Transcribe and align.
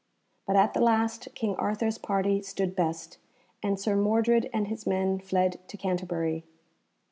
But 0.47 0.55
at 0.55 0.73
the 0.73 0.79
last 0.81 1.27
King 1.35 1.55
Arthur's 1.57 1.99
party 1.99 2.41
stood 2.41 2.75
best, 2.75 3.19
and 3.61 3.79
Sir 3.79 3.95
Mordred 3.95 4.49
and 4.51 4.67
his 4.67 4.87
men 4.87 5.19
fled 5.19 5.59
to 5.67 5.77
Canterbury. 5.77 6.43